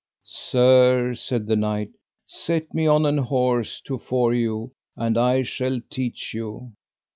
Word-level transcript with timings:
Sir, 0.23 1.13
said 1.13 1.45
the 1.45 1.55
knight, 1.55 1.91
set 2.25 2.73
me 2.73 2.87
on 2.87 3.05
an 3.05 3.19
horse 3.19 3.79
to 3.81 3.99
fore 3.99 4.33
you, 4.33 4.71
and 4.95 5.15
I 5.15 5.43
shall 5.43 5.79
teach 5.91 6.33
you. 6.33 6.73